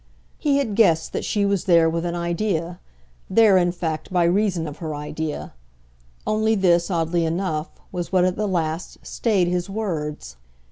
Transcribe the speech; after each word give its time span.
He 0.39 0.57
had 0.57 0.73
guessed 0.75 1.13
that 1.13 1.23
she 1.23 1.45
was 1.45 1.65
there 1.65 1.87
with 1.87 2.05
an 2.05 2.15
idea, 2.15 2.79
there 3.29 3.55
in 3.55 3.71
fact 3.71 4.11
by 4.11 4.23
reason 4.23 4.65
of 4.67 4.77
her 4.79 4.95
idea; 4.95 5.53
only 6.25 6.55
this, 6.55 6.89
oddly 6.89 7.23
enough, 7.23 7.69
was 7.91 8.11
what 8.11 8.25
at 8.25 8.35
the 8.35 8.47
last 8.47 8.97
stayed 9.03 9.47
his 9.47 9.69
words. 9.69 10.37